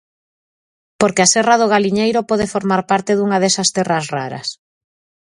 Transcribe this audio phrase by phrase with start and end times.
[0.99, 4.47] Porque a Serra do Galiñeiro pode formar parte dunha desas terras raras.